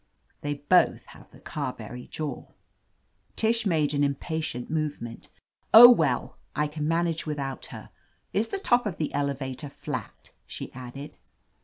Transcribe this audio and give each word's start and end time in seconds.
They 0.41 0.55
both 0.55 1.05
have 1.05 1.29
the 1.29 1.39
Carberry 1.39 2.07
jaw. 2.07 2.47
Tish 3.35 3.67
made 3.67 3.93
an 3.93 4.01
impa 4.01 4.39
tient 4.41 4.67
movement. 4.71 5.29
*'0h, 5.75 5.95
wel?,''l 5.95 6.69
can 6.71 6.87
manage 6.87 7.27
without 7.27 7.67
her. 7.67 7.91
Is 8.33 8.47
the 8.47 8.57
top 8.57 8.87
of 8.87 8.97
the 8.97 9.13
elevator 9.13 9.69
flat?"' 9.69 10.31
she 10.47 10.73
added. 10.73 11.17